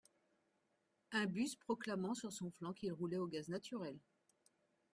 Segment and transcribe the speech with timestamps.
[1.11, 3.99] un bus proclamant sur son flanc qu’il roulait au gaz naturel